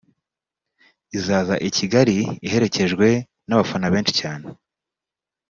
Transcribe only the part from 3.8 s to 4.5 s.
benshi cyane